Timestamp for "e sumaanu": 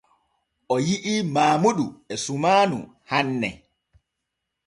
2.13-2.79